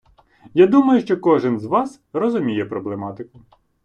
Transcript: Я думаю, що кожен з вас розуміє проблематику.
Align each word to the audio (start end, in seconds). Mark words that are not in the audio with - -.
Я 0.53 0.67
думаю, 0.67 1.01
що 1.01 1.17
кожен 1.17 1.59
з 1.59 1.65
вас 1.65 2.01
розуміє 2.13 2.65
проблематику. 2.65 3.41